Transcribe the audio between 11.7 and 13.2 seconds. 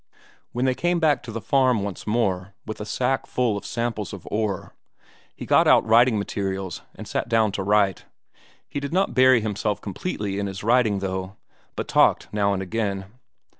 but talked now and again.